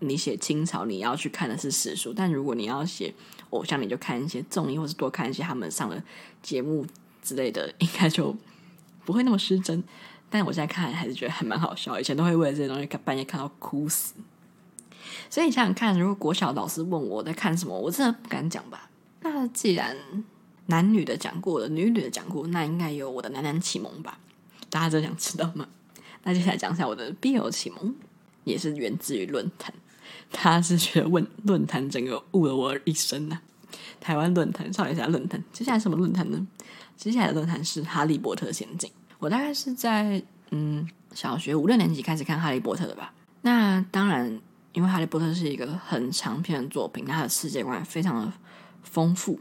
[0.00, 3.12] 你写清朝你要去看的是史书，但如果你要写
[3.50, 6.02] 偶像，你就看一些综艺，或是多看一些他们上的
[6.42, 6.86] 节目
[7.22, 8.36] 之类的，应该就
[9.04, 9.82] 不会那么失真。
[10.30, 14.14] 但我现在看还是觉得还蛮好笑，以前都会为了这些东西半夜看到哭死。
[15.30, 18.90] 所以你想想看，如果国小老师问我在看什么，我真的不敢讲吧？
[19.22, 19.96] 那既然
[20.66, 24.18] 男女的讲过了，女女的讲过，那应该有我的男男启蒙吧？
[24.68, 25.66] 大家都想知道吗？
[26.24, 27.94] 那接下来讲一下我的 BL 启蒙，
[28.48, 29.72] 也是源自于论坛。
[30.30, 33.38] 他是觉得问论坛整个误了我一生呐、
[34.00, 36.46] 台湾论坛，少一下论坛，接下来什么论坛呢？
[36.96, 38.90] 接下来的论坛是《哈利波特》仙境。
[39.18, 43.12] 我大概是在嗯小学五六年级开始看《哈利波特》的吧。
[43.42, 44.28] 那当然，
[44.72, 48.32] 因为《哈利波特》是一个很长篇的作品，它的世界观非常的
[48.82, 49.38] 丰富，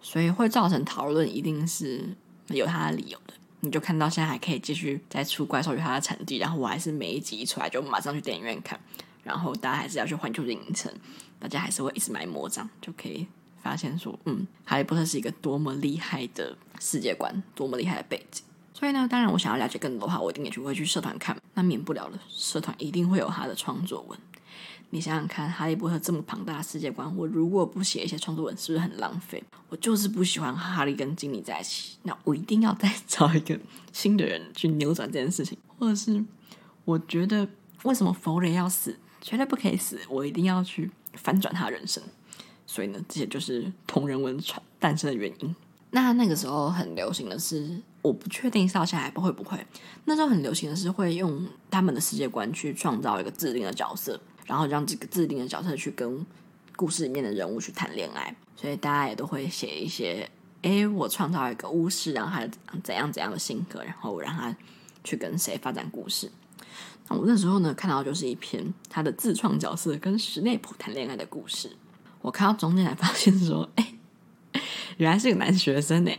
[0.00, 2.16] 所以会造成讨论，一定是
[2.48, 3.34] 有它的理由的。
[3.60, 8.78] 你就看到现在还可以继续再出怪兽与它的产地，然后我还是每一集一出来就马上去电影院看，
[9.22, 10.92] 然后大家还是要去环球影城，
[11.38, 13.26] 大家还是会一直买魔杖，就可以
[13.62, 18.42] 发现说，嗯，《哈利波特》是一个多么厉害的世界观，多么厉害的背景。
[18.72, 21.36] 所以呢，当然我想要了解更多的话，我一定也就会去社团看。
[21.52, 24.18] 那免不了了，社团一定会有他的创作文。
[24.90, 29.42] 你想想看，哈利波特这么庞大的世界观，我如果不写一些创作文，是不是很浪费？
[29.68, 33.58] 我就是不喜欢哈利跟金妮在一起，那我一定要再 找一个
[33.92, 35.56] 新的人去扭转这件事情。
[35.78, 36.22] 或者是
[36.84, 37.48] 我觉得
[37.84, 42.02] 为什么弗雷要死，绝对不可以死，我一定要去反转他人生。
[42.66, 45.54] 所以呢，这些就是同人文传诞生的原因。
[45.92, 47.80] 那那个时候很流行的是。
[48.02, 49.58] 我不确定到现在还会不会。
[50.06, 54.18] 那时候很流行的是会用他们的世界观去创造一个自定的角色，
[54.50, 56.26] 然后让这个自定的角色去跟
[56.74, 58.34] 故事里面的人物去谈恋爱。
[58.56, 60.28] 所以大家也都会写一些：
[60.62, 62.44] 哎，我创造一个巫师，然后他
[62.82, 64.52] 怎样怎样的性格，然后我让他
[65.04, 66.28] 去跟谁发展故事。
[67.08, 71.76] 那我那时候呢，看到就是一篇他的自创角色跟史内普谈恋爱的故事。
[72.20, 73.94] 我看到中间才发现说：哎，
[74.96, 76.10] 原来是个男学生呢。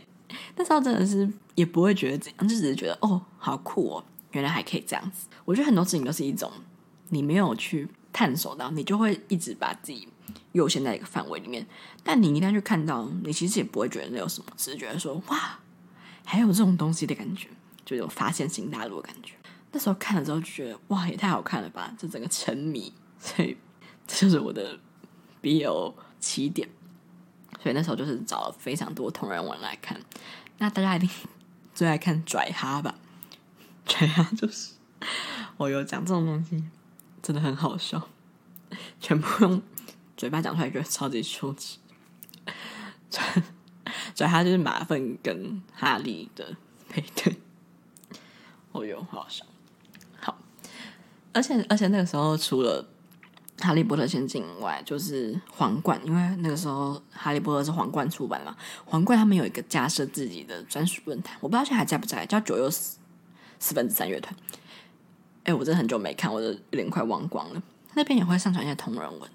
[0.56, 5.28] 那时候真的是也不会觉得怎样，就只是觉得哦，好酷哦，原来还可以这样子。
[5.44, 6.50] 我觉得很多事情都是一种
[7.10, 10.08] 你没有去探索到，你就会一直把自己
[10.52, 11.66] 局限在一个范围里面。
[12.04, 15.58] 但你一旦去看到，你其实也不会觉得那有什么，只是觉得说哇，
[16.24, 17.48] 还有这种东西的感觉，
[17.84, 19.34] 就有发现新大陆的感觉。
[19.72, 22.92] 那时候看了之后就觉得哇，也太好看了吧，就整个沉迷。
[23.18, 23.56] 所以
[24.06, 24.78] 这就是我的
[25.40, 26.68] BL 起点。
[27.62, 30.00] 所以那时候就是找了非常多同人文来看。
[30.58, 31.08] 那大家一定
[31.72, 32.94] 最爱看拽哈吧？
[33.86, 34.72] 拽哈就是
[35.56, 36.62] 我有讲这种东西，
[37.22, 38.08] 真的很好笑，
[39.00, 39.62] 全部用
[40.16, 41.78] 嘴巴讲出来，觉得超级羞耻。
[43.08, 43.42] 拽
[44.14, 46.56] 拽哈就是马粪跟哈利的
[46.88, 47.36] 配对，
[48.72, 49.44] 哦哟，好笑。
[50.20, 50.36] 好，
[51.32, 52.82] 而且而且那个时候除了
[53.64, 62.98] 《哈利波特》仙境以外，就是皇冠，因为那个时候《哈利波特》是皇冠出版嘛，皇冠他们有一个架设自己的专属论坛，我不知道现在还在不在，叫九又四
[63.58, 64.34] 四分之三乐团。
[65.44, 67.60] 哎，我真的很久没看，我的脸快忘光了。
[67.94, 69.30] 那边也会上传一些同人文。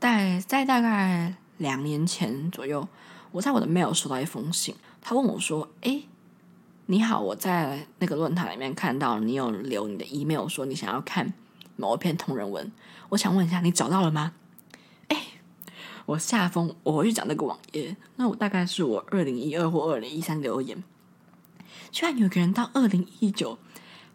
[0.00, 2.88] 在在大概两年前左右，
[3.30, 6.02] 我在我的 mail 收到一封信，他问我说：“哎，
[6.86, 11.32] 你好，我在那个论坛里面看到你有留你的 email，说你想要看
[11.76, 12.72] 某一篇同人文，
[13.10, 14.32] 我想问一下，你找到了吗？”
[15.08, 15.16] 哎，
[16.06, 20.82] 我下封我回去讲那个网页，那我大概是我二零一二或二零一三留言，
[21.90, 23.58] 居然有个人到二零一九。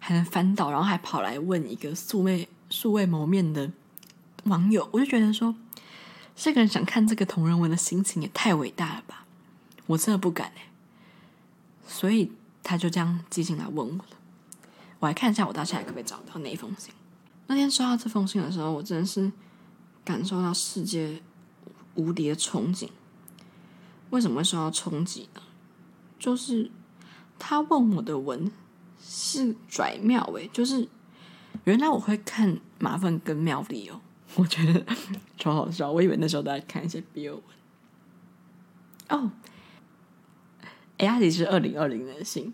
[0.03, 3.71] 还能翻到，然后还跑来问一个素未素未谋面的
[4.45, 5.55] 网友，我就觉得说，
[6.35, 9.27] 这个人想看这个同人文的心情也太伟大了吧！
[9.85, 10.71] 我真的不敢哎，
[11.85, 12.31] 所以
[12.63, 14.17] 他就这样寄信来问我了。
[14.99, 16.91] 我来看一下，我到现在可不可以找到那封信？
[17.45, 19.31] 那天收到这封信的时候，我真的是
[20.03, 21.21] 感受到世界
[21.93, 22.89] 无敌的憧憬。
[24.09, 25.41] 为什么会受到冲击呢？
[26.17, 26.71] 就是
[27.37, 28.51] 他问我的文。
[29.01, 30.87] 是拽妙诶，就是
[31.63, 33.99] 原来我会看麻烦跟妙丽哦，
[34.35, 34.85] 我觉得
[35.37, 35.91] 超好笑。
[35.91, 37.41] 我以为那时候都在看一些 BL 文
[39.09, 39.31] 哦。
[40.97, 42.53] 哎呀，其实是二零二零的信，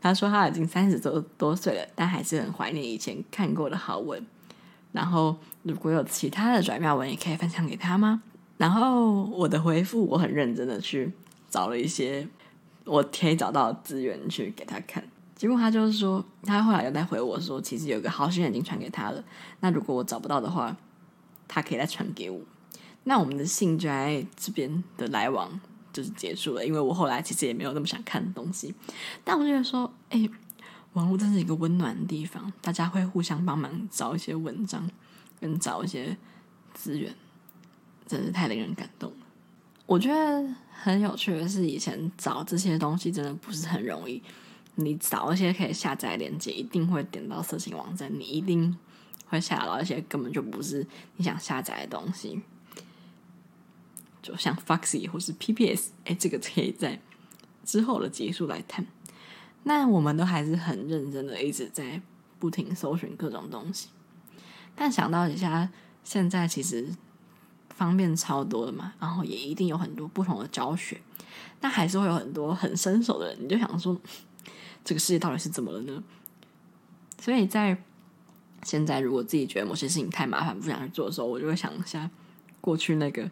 [0.00, 4.24] 他说他已经三十多多岁了，但还是很怀念以前看过的好文。
[4.92, 8.22] 然后如果有其他的拽妙文，也可以分享给他吗？
[8.56, 11.12] 然后我的回复，我很认真的去
[11.50, 12.26] 找了一些
[12.84, 15.04] 我可以找到资源去给他看。
[15.36, 19.22] 结果他就是说，他后来又再回我说，其实有个好心人已经传给他了。
[19.60, 20.76] 那如果我找不到的话，
[21.48, 22.40] 他可以再传给我。
[23.02, 25.60] 那我们的信就在这边的来往
[25.92, 28.74] 就是结束了，因为我后来其实也没有那么想看的东西。
[29.22, 30.26] 但我觉得说，哎，
[30.94, 34.88] 网络真是一个温暖的地方，大家会互相帮忙找一些文章，
[35.40, 36.16] 跟找一些
[36.72, 37.14] 资源，
[38.06, 39.16] 真是太令人感动了。
[39.86, 44.22] 我觉得很有趣的是，以前找这些东西真的不是很容易。
[44.76, 48.76] 你找一些可以下载链接，一定会点到色情网站，你一定
[49.28, 50.84] 会下到一些根本就不是
[51.16, 52.42] 你想下载的东西，
[54.20, 57.00] 就像 Foxy 或是 PPS，哎，这个可以在
[57.64, 58.84] 之后的结束来谈。
[59.62, 62.02] 那我们都还是很认真的，一直在
[62.40, 63.90] 不停搜寻各种东西。
[64.74, 65.70] 但想到一下，
[66.02, 66.88] 现在其实
[67.70, 71.00] 方便超多的嘛，然后也一定有很多不同的教学，
[71.60, 73.96] 但还是会有很多很生手的人，你就想说。
[74.84, 76.04] 这个世界到底是怎么了呢？
[77.18, 77.82] 所以在
[78.62, 82.10] 现在，如果自己觉得某些事情太麻烦，不想去做的时候，我就会想一下
[82.60, 83.30] 过去那个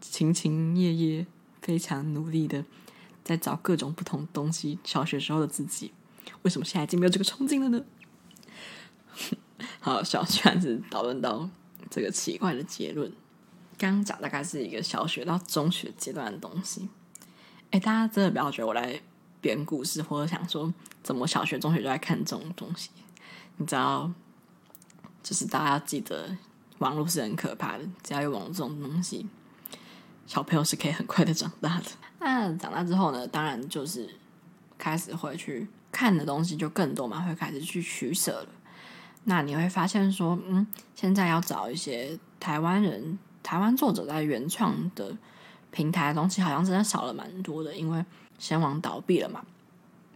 [0.00, 1.26] 勤勤业业、
[1.60, 2.64] 非常努力的
[3.22, 5.92] 在找各种不同东西小学时候的自己，
[6.42, 7.84] 为什么现在已经没有这个冲劲了呢？
[9.80, 11.48] 好，小圈子讨论到
[11.90, 13.12] 这个奇怪的结论。
[13.76, 16.88] 刚刚讲大概是一个小学到中学阶段的东西。
[17.70, 19.02] 哎，大家真的不要觉得我来。
[19.40, 20.72] 编故事，或者想说
[21.02, 22.90] 怎么小学、中学就在看这种东西，
[23.56, 24.10] 你知道，
[25.22, 26.36] 就是大家要记得，
[26.78, 27.84] 网络是很可怕的。
[28.02, 29.26] 只要有网络这种东西，
[30.26, 31.86] 小朋友是可以很快的长大的。
[32.18, 34.08] 那长大之后呢，当然就是
[34.76, 38.48] 开始会去看的东西就更多嘛，会开始去取舍了。
[39.24, 45.16] 那你会发现说，嗯，现在要找一些台湾人、台湾作者在原创的
[45.70, 48.04] 平台的东西，好像真的少了蛮多的，因为。
[48.38, 49.44] 先王倒闭了嘛，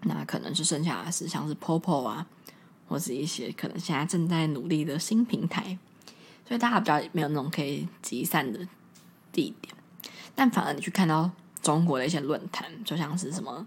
[0.05, 2.27] 那可能是剩下的是像是 Popo 啊，
[2.89, 5.79] 或是一些可能现在正在努力的新平台，
[6.49, 8.67] 所以大家比较没有那种可以集散的
[9.31, 9.75] 地点。
[10.35, 13.67] 但反而你去看到中国的一些论坛，就像是什么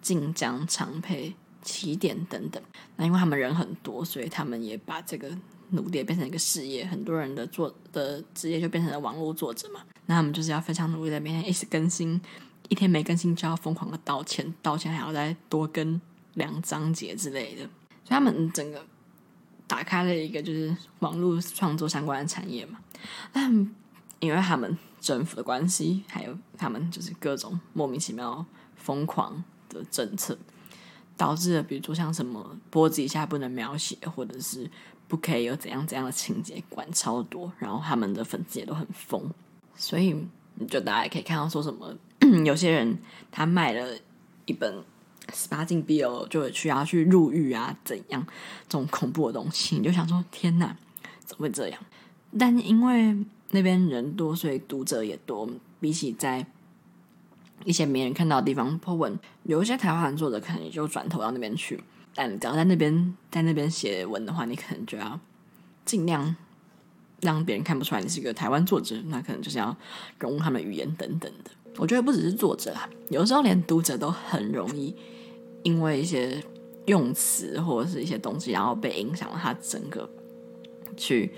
[0.00, 2.62] 晋江、长培、起点等等，
[2.96, 5.30] 那因为他们人很多，所以他们也把这个
[5.70, 9.80] 努力变成一个事业，很多人的做的职业就变成了网络作者嘛。
[10.06, 12.20] 那他们就是要非常努力的每天一直更新。
[12.68, 15.98] 一天没更新就要疯狂的道歉，道歉还要再多更
[16.34, 17.62] 两章节之类的，
[18.04, 18.84] 所以他们整个
[19.66, 22.78] 打开了一个就是网络创作相关的产业嘛。
[23.32, 23.50] 但
[24.20, 28.44] 因为他们政府的关系，还有他们就是各种莫名其妙
[28.76, 30.36] 疯狂的政策，
[31.16, 34.70] 导致了比如说像什么脖子以下不能描写，或者是
[35.08, 39.28] 不可以有怎样怎样的情节，管超多，然后他们的粉丝也都很疯，
[39.74, 40.14] 所以
[40.54, 41.92] 你就大家可以看到说什么。
[42.44, 42.98] 有些人
[43.32, 43.96] 他卖了
[44.44, 44.84] 一本
[45.32, 48.24] 十八禁 BL，就需要去入狱啊，怎样
[48.68, 50.76] 这种恐怖的东西，你就想说天哪，
[51.24, 51.80] 怎么会这样？
[52.38, 53.16] 但因为
[53.52, 55.48] 那边人多，所以读者也多。
[55.80, 56.44] 比起在
[57.64, 61.80] 一些没人看到的地方 po 文，有一些台湾作者可能也就转投到那边去。
[62.20, 65.20] 但你只要在那边在那边写文的话，你可能就要
[65.84, 66.34] 尽量
[67.20, 69.76] 让别人看不出来你是一个台湾作者，那可能就是要
[70.18, 71.50] 融入他们语言等等的。
[71.76, 74.92] 我觉得不只是作者啊，有时候连读者都很容易
[75.62, 76.42] 因为一些
[76.86, 80.10] 用词或者是一些东西，然后被影响了他整个
[80.96, 81.32] 去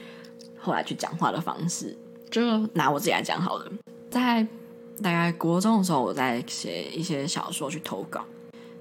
[0.59, 1.95] 后来去讲话的方式。
[2.31, 3.71] 就拿我自己来讲好了，
[4.11, 4.43] 在
[5.03, 8.25] 大概国中的时候，我在写一些小说去投稿，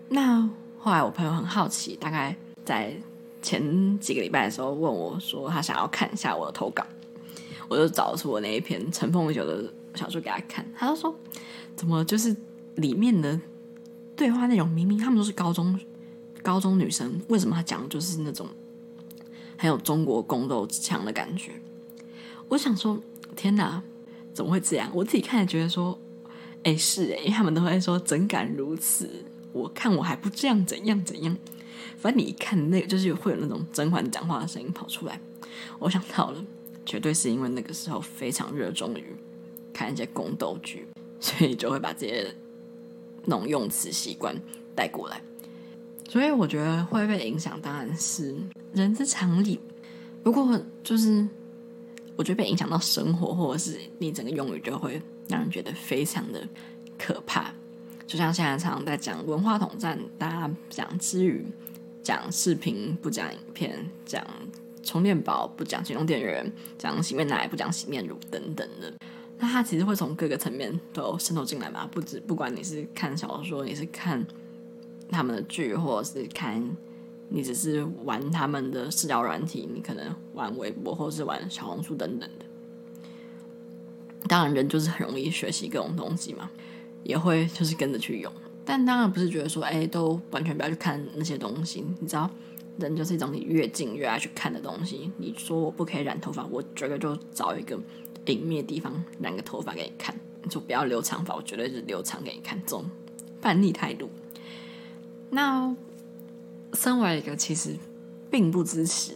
[0.08, 0.50] 那。
[0.80, 2.96] 后来我朋友很好奇，大概在
[3.42, 6.84] 前几个礼拜的时候问我说，他想要看一下我的投稿，
[7.68, 11.14] 我就找出我那一篇尘封已久的小说给他看，他就说，
[11.76, 12.36] 怎么就是
[12.76, 13.40] 里面的
[14.16, 15.78] 对话内容明明他们都是高中
[16.42, 18.48] 高中女生，为什么他讲的就是那种
[19.58, 21.52] 很有中国宫斗腔的感觉？
[22.48, 22.98] 我想说，
[23.36, 23.84] 天哪，
[24.34, 24.90] 怎么会这样？
[24.94, 26.00] 我自己看也觉得说，
[26.64, 29.10] 哎，是哎，因为他们都会说怎敢如此。
[29.52, 31.38] 我看我还不这样，怎样怎样？
[31.98, 35.20] 反正你一看那个，就是会有那种甄嬛讲话的声音跑出来。
[35.80, 36.44] 我想到了，
[36.86, 39.04] 绝对是因为那个时候非常热衷于
[39.74, 40.88] 看一些宫斗剧，
[41.20, 42.34] 所以就会把这些
[43.26, 44.36] 那种用词习惯
[44.76, 45.22] 带过来。
[46.08, 48.36] 所以我觉得会被影响，当然是
[48.74, 49.60] 人之常理。
[50.24, 51.28] 不过就是
[52.16, 56.48] 我觉得被影响到生活，或者是你整个用语，就会让人觉得非常的
[56.98, 57.54] 可怕。
[58.10, 61.46] 就像现在常常在讲文化统战，大家讲支语，
[62.02, 64.26] 讲视频不讲影片，讲
[64.82, 68.92] 充电宝不讲行动电源，讲洗面奶不讲洗面乳等等的。
[69.38, 71.88] 那它其实会从各个层面都渗透进来嘛？
[71.92, 74.26] 不止不管你是看小说，你是看
[75.12, 76.68] 他们的剧，或者是看
[77.30, 82.46] 你只是玩他们的社交软体，你可能玩微博或者是玩小红书等等的。
[84.28, 86.50] 当然，人就是很容易学习各种东西嘛。
[87.04, 88.32] 也会就是跟着去用，
[88.66, 91.84] 但当然不是觉得说，哎，都完全不要去看那些东西。
[92.00, 92.30] 你知道，
[92.78, 95.12] 人就是一种你越近越爱去看的东西。
[95.18, 97.80] 你说我不可以染头发，我绝对就找一个
[98.26, 100.16] 隐秘的地方染个头发给你看。
[100.44, 102.62] 你说不要留长发，我绝对是留长给你看。
[102.62, 102.86] 这种
[103.42, 104.10] 叛逆态度。
[105.32, 105.76] 那
[106.74, 107.76] 身为一个其实
[108.30, 109.14] 并不支持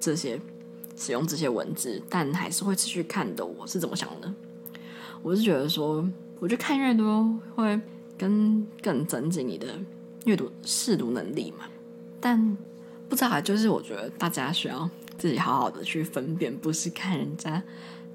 [0.00, 0.40] 这些
[0.96, 4.34] 使用这些文字，但还是会持续看的，我是怎么想的？
[5.22, 6.08] 我是觉得说。
[6.40, 7.80] 我觉得看越多会
[8.16, 9.66] 跟更增进你的
[10.24, 11.64] 阅读识读能力嘛，
[12.20, 12.56] 但
[13.08, 17.60] 不知道啊，就是我觉得大家需要自己好好的去分辨，不是看人家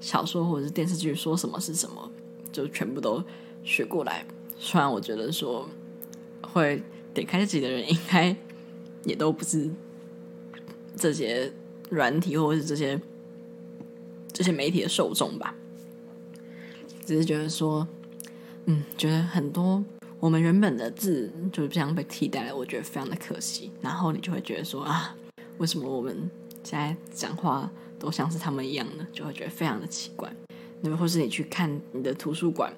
[0.00, 2.10] 小说或者是电视剧说什么是什么，
[2.50, 3.22] 就全部都
[3.62, 4.24] 学过来。
[4.58, 5.68] 虽然我觉得说
[6.40, 6.82] 会
[7.12, 8.34] 点开自己的人，应该
[9.04, 9.70] 也都不是
[10.96, 11.52] 这些
[11.90, 12.98] 软体或者是这些
[14.32, 15.54] 这些媒体的受众吧，
[17.04, 17.86] 只是觉得说。
[18.66, 19.84] 嗯，觉得很多
[20.18, 23.70] 我们原本的字就是这样被替代了，我觉得非常的可惜。
[23.82, 25.14] 然后你就会觉得说啊，
[25.58, 26.30] 为什么我们
[26.62, 29.06] 现在讲话都像是他们一样呢？
[29.12, 30.32] 就会觉得非常的奇怪。
[30.80, 32.72] 那么或是你去看你的图书馆，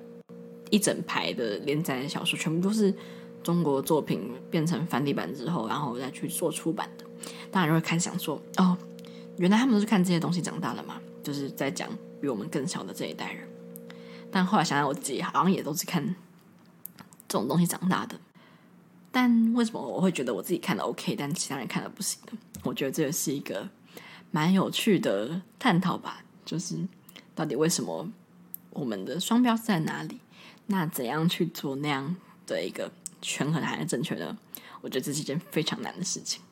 [0.71, 2.93] 一整排的连载的小说，全部都是
[3.43, 7.05] 中国作品变成繁体版之后，然后再去做出版的。
[7.51, 8.77] 当然会看想说，哦，
[9.39, 11.89] 原来他们都是看这些东西长大的嘛，就是在讲
[12.21, 13.43] 比我们更小的这一代人。
[14.37, 16.05] 但后来想想，我自己好像也都是看
[17.27, 18.21] 这种东西长大的。
[19.11, 22.37] 但为什么我会觉得我自己看的 OK，但其他人看的不行呢？
[22.63, 23.67] 我觉得这也是一个
[24.31, 26.23] 蛮有趣的探讨吧。
[26.45, 26.79] 就是
[27.35, 28.07] 到底为什么
[28.69, 30.21] 我们的双标是在哪里？
[30.67, 32.15] 那怎样去做那样
[32.47, 34.37] 的一个权衡还是正确的？
[34.83, 36.43] 我觉得这是一件非常难的事情。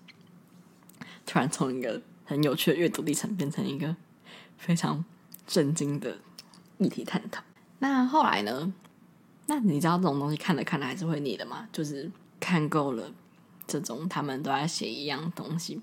[1.26, 3.94] 突然从一个很有趣的阅读历程，变成一个
[4.56, 5.04] 非常
[5.46, 6.16] 震惊的
[6.78, 7.44] 议题探讨。
[7.84, 8.72] 那后来呢？
[9.44, 11.68] 那你知道这种东西看着看着还是会腻的吗？
[11.70, 13.12] 就是看够了
[13.66, 15.78] 这种他们都在写一样东西，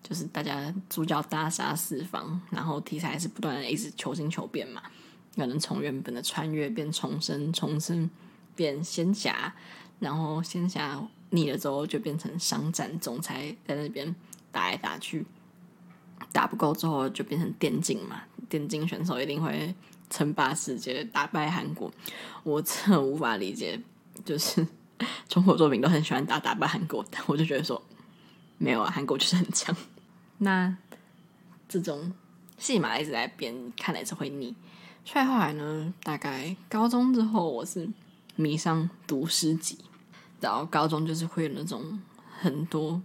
[0.00, 4.80] 就是大家主角大杀四方，然后题材是不断的一直求新求变嘛。
[5.34, 8.08] 可能从原本的穿越变重生，重生
[8.54, 9.52] 变仙侠，
[9.98, 14.14] 然后仙侠腻了之后就变成商战，总裁在那边
[14.52, 15.26] 打来打去，
[16.30, 19.74] 打不够之后就变成电竞嘛，电竞选手一定会。
[20.10, 21.90] 称霸世界，打败韩国，
[22.42, 23.80] 我真的无法理解。
[24.22, 24.66] 就是
[25.28, 27.80] 中国作品都很喜欢打打败韩国，但我就觉得说
[28.58, 29.74] 没有啊，韩国就是很强。
[30.38, 30.76] 那
[31.66, 32.12] 这种
[32.58, 34.54] 戏码一直在变，看来是会腻。
[35.04, 37.88] 所以后来呢，大概高中之后，我是
[38.36, 39.78] 迷上读诗集。
[40.40, 42.00] 然后高中就是会有那种
[42.38, 43.00] 很多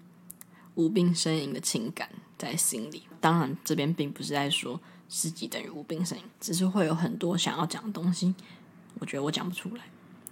[0.73, 3.03] 无病呻吟的情感在心里。
[3.21, 4.81] 当然，这边并不是在说。
[5.07, 8.33] 诗集等于无病呻吟，只是会有很多想要讲的东西，
[8.99, 9.83] 我觉得我讲不出来，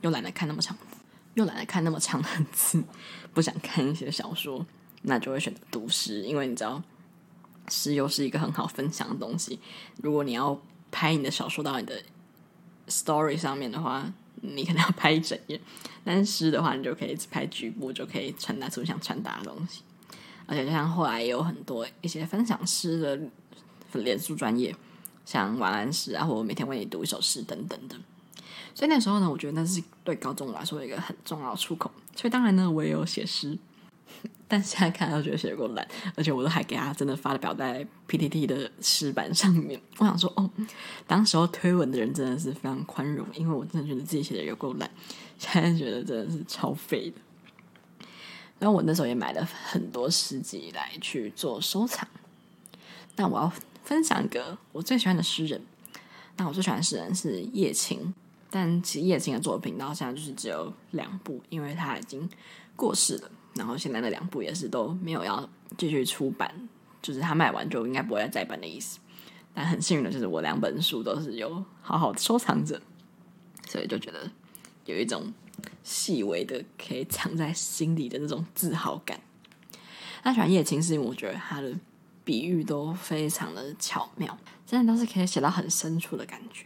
[0.01, 0.75] 又懒得看那么长，
[1.35, 2.83] 又懒得看那么长的字，
[3.33, 4.65] 不想看一些小说，
[5.03, 6.81] 那就会选择读诗，因为你知道，
[7.69, 9.59] 诗又是一个很好分享的东西。
[10.01, 10.59] 如果你要
[10.91, 12.01] 拍你的小说到你的
[12.87, 14.11] story 上面的话，
[14.41, 15.57] 你可能要拍一整页；
[16.03, 19.81] 但是诗的话，你就可以只拍局部，就可以传达出想传达的东西。
[20.45, 23.17] 而且就像后来也有很多一些分享诗的
[23.99, 24.75] 脸书专业，
[25.25, 27.95] 像晚安诗啊，或者每天为你读一首诗等等的。
[28.75, 31.91] 所以那时候呢，我觉得那是对高中来说一个很重要出口。
[32.15, 33.57] 所以当然呢，我也有写诗。
[34.47, 39.81] 但现在看，都觉得写的够烂，而且我都还给他真的发了表在 PTT 的诗版上面。
[39.97, 40.47] 我想说，哦，
[41.07, 44.89] 当时候推文的人真的是非常宽容，因为我真的觉得自己写的有够烂，
[45.39, 48.05] 现在觉得真的是超废的。
[48.59, 52.07] 然后我那时候也买了很多诗集来去做收藏。
[53.15, 53.51] 那我要
[53.83, 55.61] 分享一个我最喜欢的诗人。
[56.37, 58.13] 那我最喜欢的诗人是叶青，
[58.49, 62.27] 但其实叶青的作品到现在就是只有两部，因为他已经
[62.75, 63.31] 过世了。
[63.55, 66.67] 然后现在那两部也是都没有要继续出版，
[67.03, 68.99] 就是他卖完就应该不会再再版的意思。
[69.53, 72.81] 但很幸运的就是我两本书都是有好好的收藏着，
[73.67, 74.31] 所以就觉得
[74.85, 75.31] 有一种
[75.83, 79.19] 细微的可以藏在心里的那种自豪感。
[80.23, 81.71] 他喜欢叶青是因为我觉得他的
[82.23, 86.65] 比喻都非常的巧妙，真的都是可以写到很深处的感觉，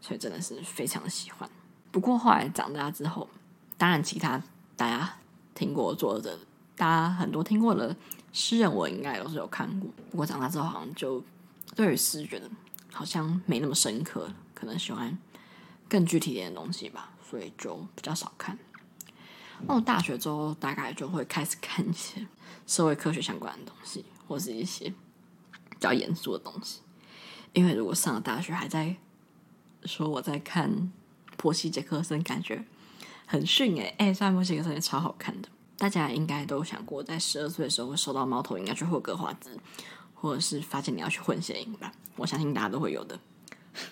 [0.00, 1.48] 所以真的是非常的喜欢。
[1.90, 3.28] 不过后来长大之后，
[3.76, 4.42] 当然其他
[4.76, 5.14] 大家。
[5.54, 6.36] 听过作者，
[6.76, 7.94] 大家很多听过的
[8.32, 9.88] 诗人，我应该都是有看过。
[10.10, 11.22] 不过长大之后，好像就
[11.76, 12.50] 对于诗觉得
[12.90, 15.16] 好像没那么深刻，可能喜欢
[15.90, 18.58] 更具体一点的东西吧，所以就比较少看。
[19.66, 22.26] 那我大学之后，大概就会开始看一些
[22.66, 24.88] 社会科学相关的东西，或是一些
[25.68, 26.80] 比较严肃的东西。
[27.52, 28.96] 因为如果上了大学还在
[29.84, 30.90] 说我在看
[31.36, 32.64] 波西·杰克森，感觉。
[33.26, 39.58] 很逊哎哎，虽然波西杰克森也超好看的，大家应该都想过，在十二岁的时候会收到猫头鹰要去霍格华兹，
[40.14, 41.92] 或者是发现你要去混血营吧？
[42.16, 43.20] 我相信大家都会有的。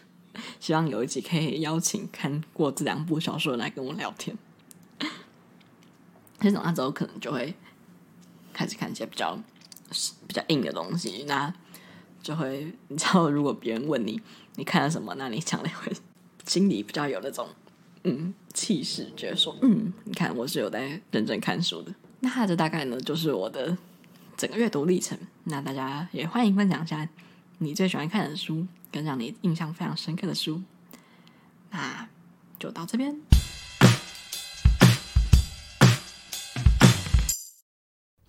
[0.58, 4.38] 希望有一集可以邀请看过这两部小说来跟我聊天。
[6.38, 7.54] 这种那之后可能就会
[8.54, 9.38] 开始看一些比较
[10.30, 11.52] 比较硬的东西，那
[12.22, 14.20] 就会你知道，如果别人问你
[14.54, 15.92] 你看了什么，那你讲的会
[16.46, 17.48] 心里比较有那种。
[18.04, 21.92] 嗯，气势觉得说，嗯，你看我是有在认真看书的。
[22.20, 23.76] 那这大概呢，就是我的
[24.36, 25.18] 整个阅读历程。
[25.44, 27.06] 那大家也欢迎分享一下
[27.58, 30.62] 你最喜欢看的书，跟让你印象非常深刻的书。
[31.70, 32.08] 那
[32.58, 33.20] 就到这边。